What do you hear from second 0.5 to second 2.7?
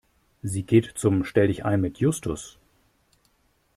geht zum Stelldichein mit Justus.